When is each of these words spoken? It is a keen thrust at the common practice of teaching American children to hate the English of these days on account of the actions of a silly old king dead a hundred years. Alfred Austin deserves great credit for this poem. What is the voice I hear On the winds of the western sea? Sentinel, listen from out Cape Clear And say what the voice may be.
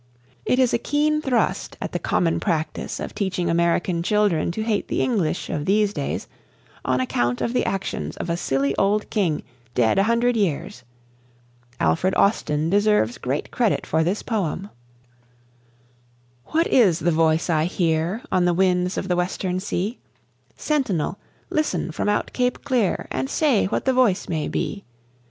It 0.47 0.57
is 0.57 0.73
a 0.73 0.79
keen 0.79 1.21
thrust 1.21 1.77
at 1.79 1.91
the 1.91 1.99
common 1.99 2.39
practice 2.39 2.99
of 2.99 3.13
teaching 3.13 3.51
American 3.51 4.01
children 4.01 4.51
to 4.53 4.63
hate 4.63 4.87
the 4.87 4.99
English 5.03 5.47
of 5.47 5.65
these 5.65 5.93
days 5.93 6.27
on 6.83 6.99
account 6.99 7.39
of 7.39 7.53
the 7.53 7.63
actions 7.65 8.17
of 8.17 8.27
a 8.27 8.35
silly 8.35 8.75
old 8.77 9.11
king 9.11 9.43
dead 9.75 9.99
a 9.99 10.03
hundred 10.05 10.35
years. 10.35 10.83
Alfred 11.79 12.15
Austin 12.17 12.67
deserves 12.67 13.19
great 13.19 13.51
credit 13.51 13.85
for 13.85 14.03
this 14.03 14.23
poem. 14.23 14.71
What 16.45 16.65
is 16.65 16.97
the 16.97 17.11
voice 17.11 17.47
I 17.47 17.65
hear 17.65 18.23
On 18.31 18.45
the 18.45 18.55
winds 18.55 18.97
of 18.97 19.07
the 19.07 19.15
western 19.15 19.59
sea? 19.59 19.99
Sentinel, 20.57 21.19
listen 21.51 21.91
from 21.91 22.09
out 22.09 22.33
Cape 22.33 22.63
Clear 22.63 23.07
And 23.11 23.29
say 23.29 23.65
what 23.65 23.85
the 23.85 23.93
voice 23.93 24.27
may 24.27 24.47
be. 24.47 24.83